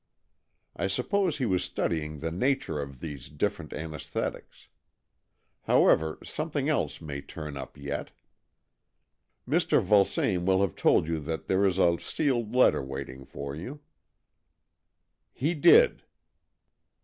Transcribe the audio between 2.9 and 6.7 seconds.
these different anaesthetics. How ever, something